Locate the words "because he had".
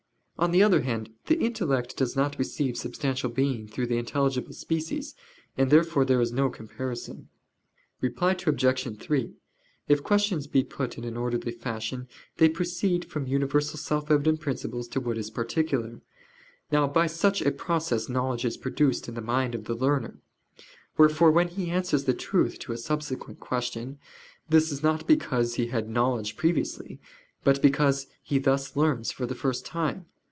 25.05-25.87